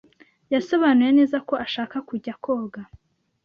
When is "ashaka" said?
1.65-1.95